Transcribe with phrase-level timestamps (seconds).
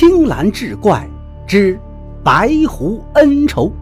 [0.00, 1.04] 青蓝志怪
[1.44, 1.76] 之
[2.22, 3.72] 白狐恩仇。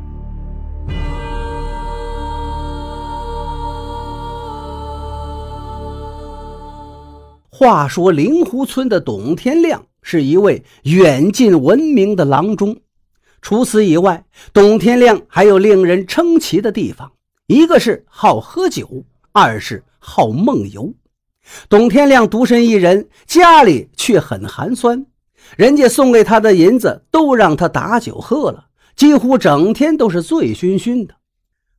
[7.51, 12.75] 话说灵狐村的董天亮是一位远近闻名的郎中。
[13.43, 14.25] 除此以外，
[14.55, 17.13] 董天亮还有令人称奇的地方：
[17.47, 20.95] 一个是好喝酒，二是好梦游。
[21.69, 25.05] 董天亮独身一人，家里却很寒酸，
[25.57, 28.67] 人家送给他的银子都让他打酒喝了，
[28.97, 31.15] 几乎整天都是醉醺醺的。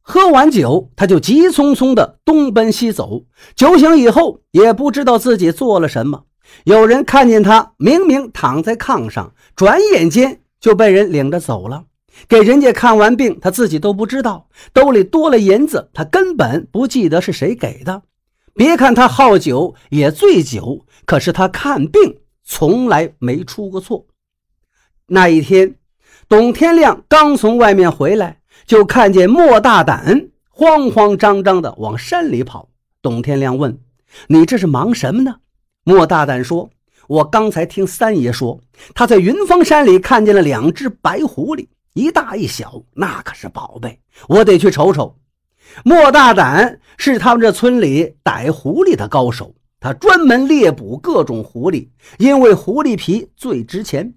[0.02, 3.24] 喝完酒，他就急匆匆地东奔西走。
[3.56, 6.24] 酒醒以后，也不知道自己做了什么。
[6.64, 11.84] 有人看见他明明躺在炕上，转眼间就被人领着走了。
[12.30, 18.02] 给人家看完病，他自己都不知道，兜里多了银子，他根本不记得是谁给的。
[18.56, 24.08] 别看他好酒，也醉酒，可是他看病从来没出过错。
[25.06, 25.76] 那一天，
[26.28, 28.40] 董天亮刚从外面回来。
[28.66, 32.70] 就看见莫大胆慌慌张张地往山里跑。
[33.02, 33.80] 董天亮问
[34.28, 35.36] ：“你这是忙什么呢？”
[35.86, 36.70] 莫大胆说
[37.08, 38.60] ：“我刚才听三爷说，
[38.94, 45.16] 他在云峰山里看见了两只白狐狸，一大一小，那可是宝贝，我得去瞅瞅。”
[45.86, 54.14] 莫大胆是他们这村里逮狐狸的高手，他专门猎捕各种狐狸，因为狐狸皮最值钱。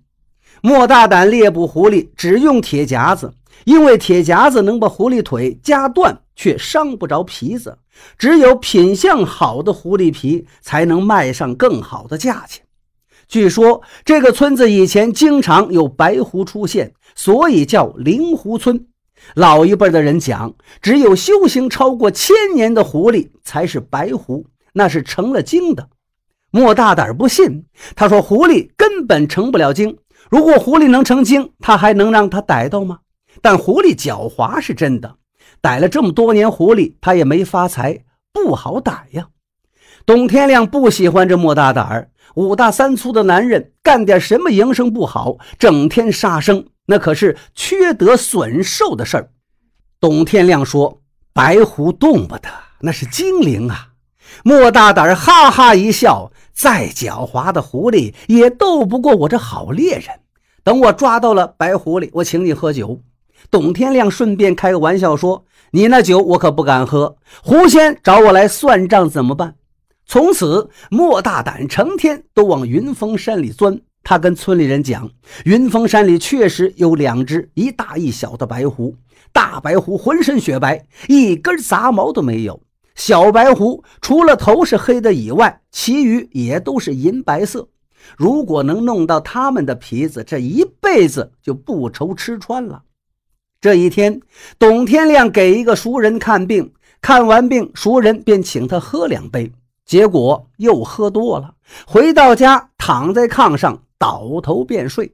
[0.63, 3.35] 莫大胆猎捕狐狸只用铁夹子。
[3.65, 7.77] 因为铁夹子能把狐狸腿夹断，却伤不着皮子。
[8.17, 12.65] 只有品相好的狐狸皮才能卖上更好的价钱。
[13.29, 18.87] 据说这个村子以前经常有白狐出现，所以叫灵狐村。
[19.35, 25.89] 老一辈的人讲，只有修行超过千年的狐狸才是白狐，那是成了精的。
[26.51, 29.97] 莫大胆不信，他说狐狸根本成不了精。
[30.29, 32.99] 如果狐狸能成精，他还能让他逮到吗？
[33.41, 35.17] 但狐狸狡猾是真的，
[35.61, 39.29] 逮了这么多年狐狸，他也没发财，不好逮呀。
[40.05, 49.31] 董天亮不喜欢这莫大胆儿，五大三粗的男人，干点什么营生不好，整天杀生，那可是缺德损寿的事儿。
[50.01, 51.01] 董天亮说
[51.33, 52.49] ：“白狐动不得，
[52.81, 53.89] 那是精灵啊。”
[54.45, 60.07] 莫大胆哈哈一笑：“再狡猾的狐狸也斗不过我这好猎人。
[60.63, 63.01] 等我抓到了白狐狸，我请你喝酒。”
[63.51, 69.55] 董天亮顺便开个玩笑说：“你那酒我可不敢喝，狐仙找我来算账怎么办？”
[70.07, 73.81] 从此，莫大胆成天都往云峰山里钻。
[74.03, 75.11] 他跟村里人讲，
[75.45, 78.97] 云峰山里确实有两只一大一小的白狐。
[79.33, 82.61] 大白狐浑身雪白，一根杂毛都没有；
[83.01, 87.67] 小白狐除了头是黑的以外，其余也都是银白色。
[88.15, 92.83] 如果能弄到他们的皮子，这一辈子就不愁吃穿了。
[93.59, 94.21] 这一天，
[94.59, 99.51] 董天亮给一个熟人看病，看完病，熟人便请他喝两杯，
[99.87, 101.55] 结果又喝多了，
[101.87, 105.11] 回到家躺在炕上倒头便睡。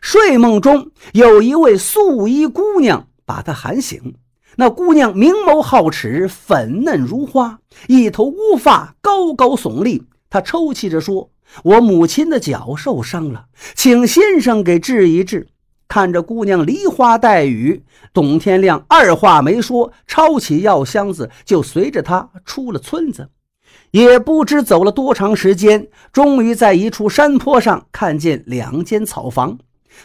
[0.00, 4.14] 睡梦中有一位素衣姑娘把他喊醒。
[4.60, 10.02] 那姑娘明眸皓齿，粉嫩如花，一头乌发高高耸立。
[10.28, 11.30] 她抽泣着说
[11.62, 13.44] ：“我母亲的脚受伤了，
[13.76, 15.46] 请先生给治一治。”
[15.86, 23.28] 看着姑娘梨花带雨，董天亮二话没说，抄起药箱子就随着她出了村子。
[23.92, 29.56] 也不知走了多长时间，终于在一处山坡上看见两间草房。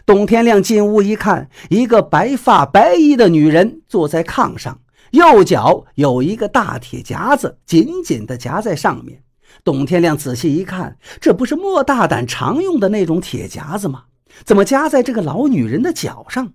[0.06, 4.80] 董天亮进屋一看，一个白发白衣的女人坐在炕上，
[5.12, 9.22] 右脚有一个大铁夹子紧紧地夹在上面。
[9.64, 14.06] 董天亮仔细一看，这不是莫大胆常用的那种铁夹子吗？
[14.44, 16.54] 怎么夹在这个老女人的脚上？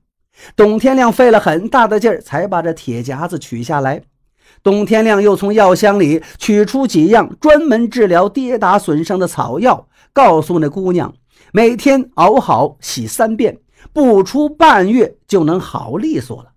[0.56, 4.02] 董天亮费了很大的劲儿才把这铁夹子取下来。
[4.62, 11.14] 董天亮又从药箱里取出几样专门治疗跌打损伤的草药，告诉那姑娘，
[11.52, 13.58] 每天熬好洗三遍，
[13.92, 16.50] 不出半月就能好利索了。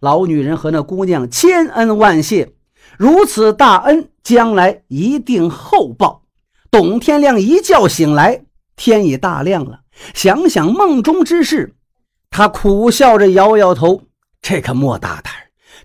[0.00, 2.52] 老女人和那姑娘千恩万谢，
[2.96, 6.22] 如此大恩，将来一定厚报。
[6.70, 8.44] 董天亮一觉醒来，
[8.76, 9.80] 天已大亮了。
[10.14, 11.74] 想想梦中之事，
[12.30, 14.02] 他苦笑着摇摇头
[14.40, 15.32] ：“这个莫大胆，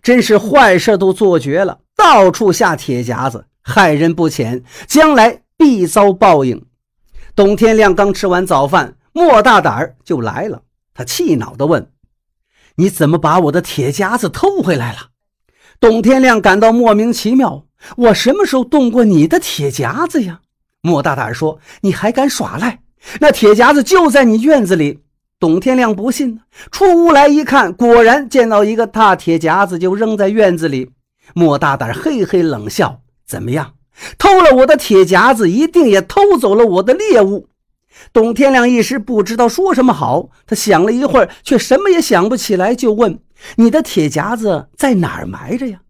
[0.01, 6.63] 真是坏事都做绝了，到处下铁夹子，害人不浅，将来必遭报应。”
[7.35, 10.61] 董天亮刚吃完早饭，莫大胆就来了。
[10.93, 11.89] 他气恼地问
[12.77, 15.09] ：“你怎么把我的铁夹子偷回来了？”
[15.79, 17.65] 董天亮感到莫名其妙
[17.97, 20.41] ：“我什么时候动过你的铁夹子呀？”
[20.81, 22.81] 莫大胆说：“你还敢耍赖？”
[23.19, 24.99] 那铁夹子就在你院子里。”
[25.39, 26.39] 董天亮不信，
[26.71, 30.91] 出屋来一看，果然见到一个大铁夹子，就扔在院子里。
[31.33, 33.73] 莫大胆嘿嘿冷笑：“怎么样？
[34.17, 37.47] 偷了我的铁夹子，一定也偷走了我的猎物。”
[38.11, 43.19] 董天亮一时不知道说什么好，他想了一会儿，却什么也想不起来，就问
[43.57, 45.81] ：“你的铁夹子在哪儿埋着呀？”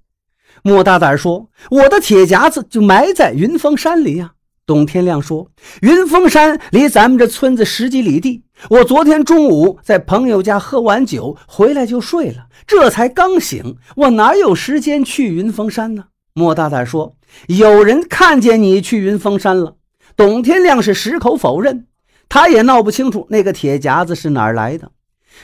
[0.64, 4.34] 莫大胆说：“我的铁夹子就埋在云峰山里呀。”
[4.66, 5.50] 董天亮说
[5.82, 8.44] ：“云峰山离咱们这村子十几里地。
[8.70, 17.16] 我昨天中午在朋友家喝完酒回来就睡了，这才刚醒，我哪有时间去云峰山呢？”莫大胆说
[17.48, 19.76] ：“有人看见你去云峰山了。”
[20.16, 21.88] 董天亮是矢口否认，
[22.30, 24.92] 他也闹不清楚那个铁夹子是哪儿来的。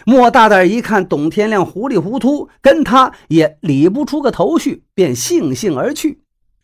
[0.05, 6.21] 莫大胆一看董天亮糊里糊涂，跟他也理不出个头绪，便悻悻而去。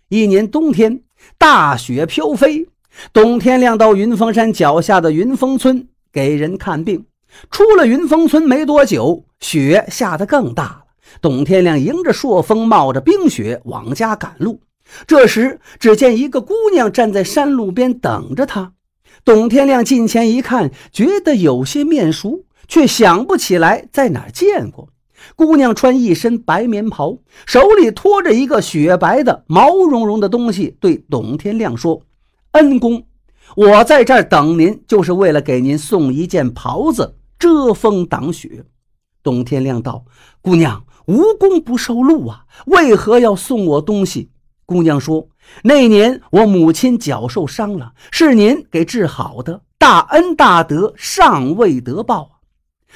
[0.10, 1.02] 一年冬天。
[1.38, 2.68] 大雪飘飞，
[3.14, 7.06] 董天亮到云峰山脚下的云峰村给人看病。
[7.50, 10.84] 出了云峰村没多久，雪下得更大了。
[11.22, 14.60] 董天亮迎着朔风，冒着冰雪往家赶路。
[15.08, 18.74] 这时，只见一个姑娘站在山路边等着他。
[19.24, 24.90] 董天亮近前一看，觉得有些面熟，却想不起来在哪儿见过。
[25.36, 27.18] 姑娘穿一身白棉袍，
[27.48, 32.04] 手里托着一个雪白的毛茸茸的东西，对董天亮说
[32.54, 33.08] ：“恩公，
[33.56, 38.66] 我在这儿等您，就是为了给您送一件袍子，遮风挡雪。”
[39.24, 40.06] 董天亮道
[40.42, 44.30] ：“姑娘，无功不受禄啊，为何要送我东西？”
[44.66, 45.28] 姑娘说
[45.64, 52.30] ：“那年我母亲脚受伤了，是您给治好的，大恩大德尚未得报啊。”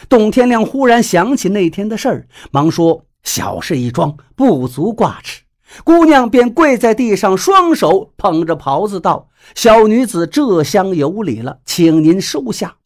[0.10, 5.44] 董天亮忽然想起那天的事儿，忙说：“小事一桩，不足挂齿。”
[5.83, 12.77] 姑娘便跪在地上，双手捧着袍子道：“小女子这厢有礼了，请您收下。”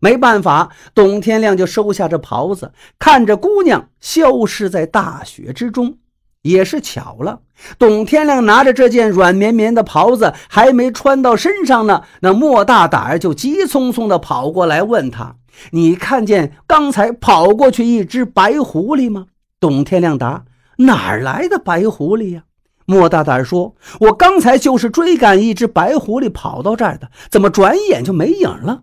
[0.00, 5.98] 没办法，董天亮就收下这袍子，看着姑娘消失在大雪之中。
[6.42, 7.40] 也是巧了，
[7.78, 15.36] 董天亮拿着这件软绵绵的袍子，还没穿到身上呢，那莫大胆儿就急匆匆地跑过来问他。
[15.70, 19.26] 你看见刚才跑过去一只白狐狸吗？
[19.60, 20.44] 董天亮答
[20.78, 22.42] ：“哪儿来的白狐狸呀？”
[22.84, 28.82] 莫大胆说：“我刚才就是追赶一只白狐狸跑到这儿的，怎么转眼就没影了？”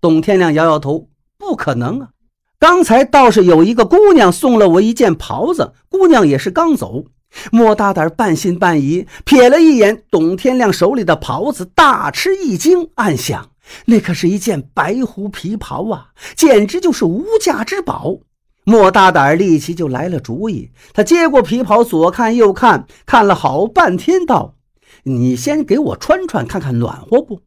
[0.00, 2.10] 董天亮摇摇头：“不可能啊！
[2.60, 7.06] 刚才倒是有一个姑娘送了我一件袍子，姑娘也是刚走。”
[7.50, 13.50] 莫大胆半信半疑，瞥了一眼董天亮手里的袍子，大吃一惊，暗想。
[13.86, 18.18] 那可是一件白狐皮袍啊，简直就是无价之宝。
[18.64, 24.56] 莫大胆立即就来了主意，他接过皮袍，左看右看，看了好半天，道
[25.04, 27.40] ：“你先给我穿穿看看，暖和不？”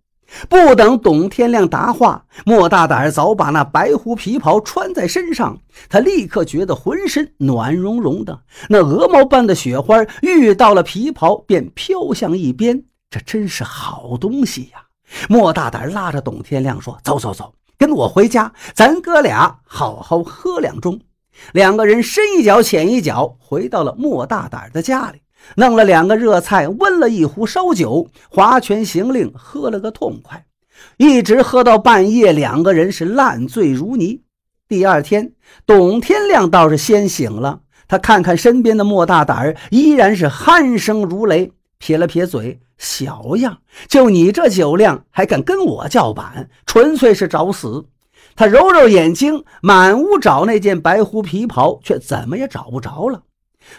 [0.50, 5.57] 不等董天亮答话，莫大胆儿早把那白狐皮袍穿在身上，
[5.89, 14.83] 他立刻觉得浑身暖融融的，那鹅毛般的雪花遇到了皮袍便飘向一边，这真是好东西呀！
[15.30, 21.00] 莫大胆拉着董天亮说：“走走走，跟我回家，咱哥俩好好喝两盅。”
[21.51, 25.22] 两个人深一脚浅一脚，回到了莫大胆的家里，
[25.55, 30.45] 弄了两个热菜，温了一壶烧酒，划拳行令，喝了个痛快，
[30.97, 34.21] 一直喝到半夜，两个人是烂醉如泥。
[34.67, 35.33] 第二天，
[35.65, 42.59] 董天亮倒是先醒了，他看看身边的莫大胆儿，依然是鼾声如雷，撇了撇嘴。
[42.79, 47.85] 小样，就你这酒量还敢跟我叫板，纯粹是找死！
[48.35, 53.21] 他揉揉眼睛，满屋找那件白狐皮袍，却怎么也找不着了。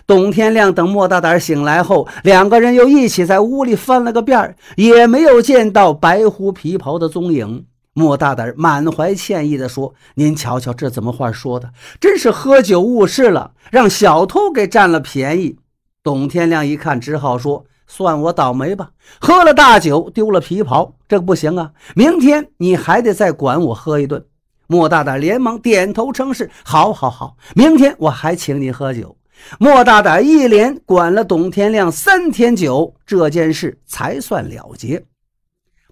[0.07, 7.67] 董天亮等莫大胆醒来后，两个人又一起在屋里翻了个遍，也没有见到白狐皮袍的踪影。
[7.93, 11.71] 莫大胆满怀歉意地说：“您瞧瞧，这怎么话说的？
[12.01, 15.57] 真是喝酒误事了，让小偷给占了便宜。”
[16.03, 17.67] 董天亮一看，只好说。
[17.87, 18.91] 算我倒霉吧！
[19.21, 21.71] 喝了大酒，丢了皮袍，这不行啊！
[21.95, 24.25] 明天你还得再管我喝一顿。
[24.67, 27.37] 莫大胆连忙点头称是：“好，好，好！
[27.55, 29.15] 明天我还请你喝酒。”
[29.59, 35.05] 莫大胆一连管了董天亮三天酒，这件事才算了结。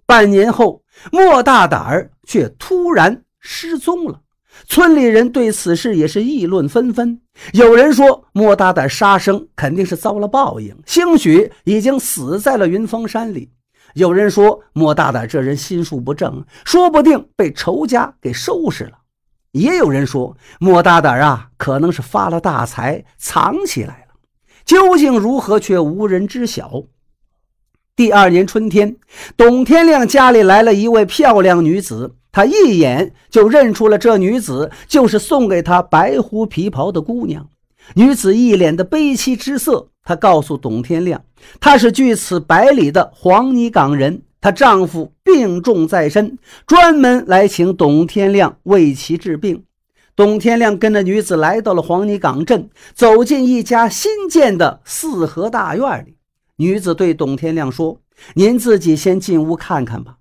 [0.07, 4.21] 半年后，莫大胆儿却突然失踪了。
[4.67, 7.21] 村里人对此事也是议论纷纷。
[7.53, 13.51] 有人说莫大胆杀生肯定是遭了报应，兴许已经死在了云峰山里。
[13.95, 18.99] 有人说莫大胆这人心术不正，说不定被仇家给收拾了。
[19.53, 24.15] 也有人说莫大胆啊，可能是发了大财藏起来了。
[24.65, 26.85] 究竟如何，却无人知晓。
[27.95, 28.97] 第二年春天，
[29.37, 32.17] 董天亮家里来了一位漂亮女子。
[32.35, 37.51] 他一眼就认出了这女子就是送给他白狐皮袍的姑娘。
[37.95, 41.23] 女子一脸的悲戚之色，她告诉董天亮，
[41.61, 49.65] 她是距此百里的黄泥岗人，她丈夫病重在身，专门来请董天亮为其治病。
[50.15, 56.17] 董天亮跟着女子来到了黄泥岗镇，走进一家新建的四合大院里。
[56.57, 57.99] 女子对董天亮说
[58.35, 60.17] ：“您自己先进屋看看吧。”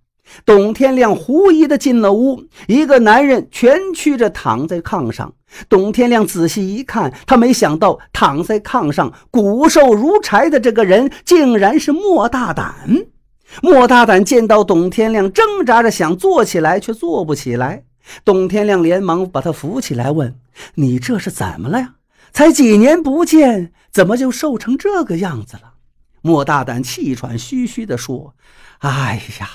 [0.46, 5.34] 董天亮狐疑的进了屋，一个男人蜷曲着躺在炕上。
[5.68, 12.88] 董天亮仔细一看，他没想到躺在炕上骨瘦如柴的这个人，竟然是莫大胆。
[13.62, 17.84] 莫大胆见到董天亮，挣扎着想坐起来，却坐不起来。
[18.24, 20.36] 董天亮连忙把他扶起来，问
[20.76, 21.96] ：“你这是怎么了呀？
[22.32, 25.74] 才几年不见，怎么就瘦成这个样子了？”
[26.24, 28.36] 莫大胆气喘吁吁地说
[28.80, 29.50] ：“哎呀，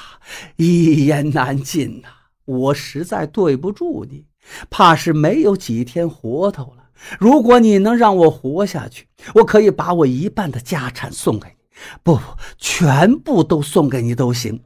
[0.56, 2.08] 一言难尽呐！
[2.44, 4.26] 我实在对不住你。”
[4.70, 6.84] 怕是没有几天活头了。
[7.18, 11.55] 如果你能让我活下去，我可以把我一半的家产送给你，
[12.02, 12.18] 不，
[12.58, 14.60] 全部都送给你都行。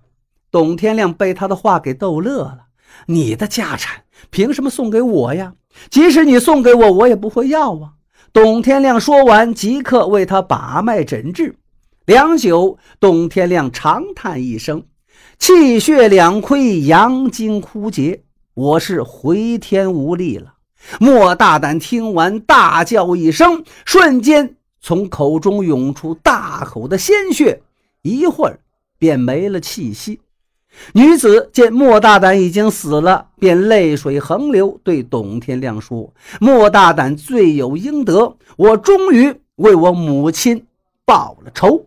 [0.50, 2.67] 董天亮被他的话给逗乐了。
[3.07, 5.55] 你的家产凭什么送给我呀？
[5.88, 7.93] 即使你送给我，我也不会要啊。
[8.33, 11.57] 董天亮说完，即刻为他把脉诊治。
[12.07, 14.85] 良久，董天亮长叹一声，
[15.38, 18.25] 气血两亏，阳精枯竭。
[18.55, 20.55] 我是回天无力了。
[20.99, 27.62] 莫大胆听完，大叫一声，瞬间从口中涌出大口的鲜血，
[28.02, 28.60] 一会儿
[28.99, 30.20] 便没了气息。
[30.92, 40.64] 女子见莫大胆已经死了，便泪水横流，对董天亮说：“莫大胆罪有应得，我终于为我母亲
[41.04, 41.87] 报了仇。”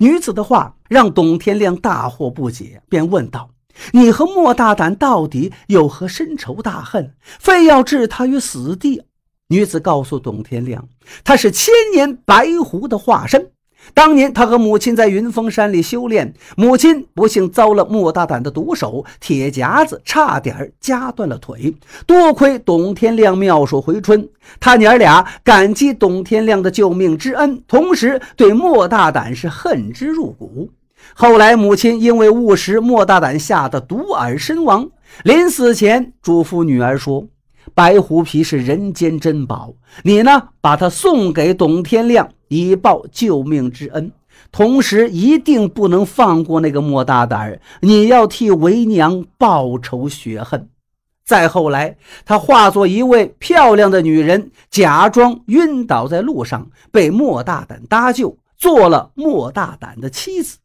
[0.00, 3.50] 女子的话让董天亮大惑不解，便问道。
[3.92, 9.02] 你和莫大胆到底有何深仇大恨，非要置他于死地？
[9.48, 10.88] 女子告诉董天亮，
[11.22, 13.50] 她是千年白狐的化身。
[13.94, 21.76] 当年她和母亲在云峰山里修炼，母亲不幸遭了莫大胆的毒手，铁夹子差点夹断了腿。
[22.04, 30.68] 多亏董天亮妙手回春，他娘俩感激董天亮的救命之恩，同时对莫大胆是恨之入骨。
[31.14, 34.90] 后来，母亲因为误食莫大胆下的毒饵身亡。
[35.22, 37.28] 临死前，嘱咐女儿说
[37.74, 44.12] ：“白狐皮是人间珍宝，你呢，把它送给董天亮，以报救命之恩。
[44.52, 50.68] 同时，一定不能放过那个莫大胆，你要替为娘报仇雪恨。”
[51.24, 60.58] 再后来，她化作一位漂亮的女人，假装晕倒在路上，被莫大胆搭救，做了莫大胆的妻子。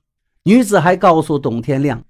[0.44, 2.04] 女子还告诉董天亮，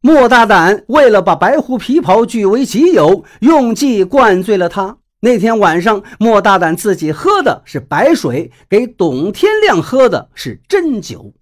[0.00, 4.98] 莫大胆为了把白狐皮袍据为己有，用计灌醉了他。
[5.22, 11.32] 那天晚上，莫大胆自己喝的是白水，给董天亮喝的是真酒。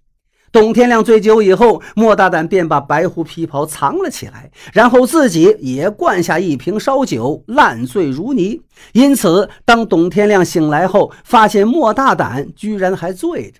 [0.51, 8.59] 董天亮醉酒以后，莫大胆便把白狐皮袍藏了起来，然后自己也灌下一瓶烧酒，烂醉如泥。
[8.93, 13.59] 因此，当董天亮醒来后，发现莫大胆居然还醉着。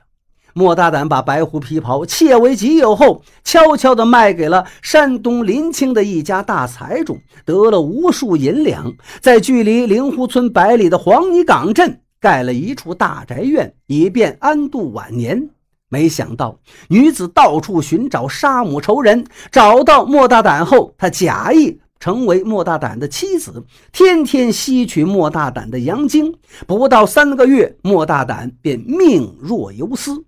[0.57, 15.47] 莫大胆把白狐皮袍窃为己有后，悄悄地卖给了山东临清的一家大财主，得了无数银两，在距离灵湖村百里的黄泥岗镇盖了一处大宅院，以便安度晚年。
[15.89, 16.57] 没想到
[16.89, 26.33] 女子到处寻找杀母仇人，找到莫大胆后，她假意成为莫大胆的妻子，天天吸取莫大胆的阳精。
[26.65, 30.25] 不到三个月，莫大胆便命若游丝。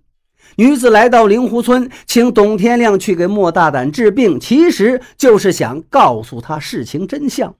[0.56, 7.54] 女子来到灵湖村，请董天亮去给莫大胆治病，其实就是想告诉他事情真相。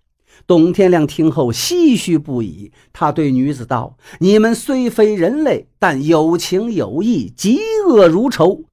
[0.46, 8.64] 董天亮听后唏嘘不已，他对女子道：“你们虽非人类，但有情有义，嫉恶如仇，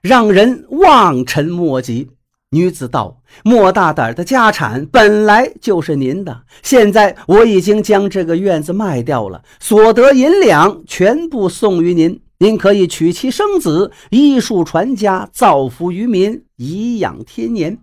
[0.00, 2.08] 让人望尘莫及。”
[2.50, 17.78] 女子道：“莫大胆的家产本来就是您的，现在我已经将这个院子卖掉了，所得银两全部送于您。”您可以娶妻生子，医术传家，造福于民，颐养天年。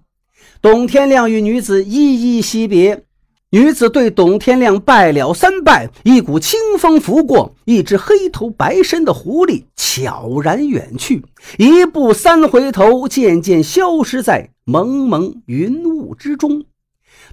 [0.62, 3.03] 董天亮与女子依依惜别，
[3.50, 11.24] 女子对董天亮拜了三拜，一股清风拂过，一只黑头白身的狐狸悄然远去，
[11.57, 16.63] 一步三回头，渐渐消失在蒙蒙云雾之中。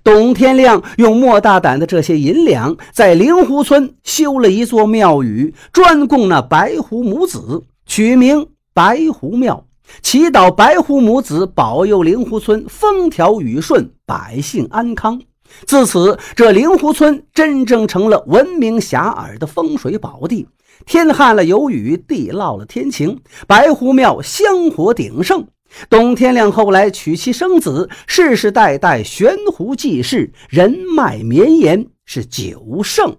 [0.03, 9.67] 董天亮用莫大胆的这些银两，在灵湖村修了一座庙宇，专供那白狐母子，取名白狐庙。
[10.03, 15.21] 祈祷白狐母子保佑灵湖村风调雨顺，百姓安康。
[15.67, 20.47] 自此，这灵湖村真正成了闻名遐迩的风水宝地。
[20.87, 25.45] 天旱了有雨，地涝了天晴，白狐庙香火鼎盛。
[25.89, 33.19] 董天亮后来娶妻生子，世世代代悬壶济世，人脉绵延，是久盛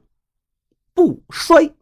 [0.93, 1.73] 不衰。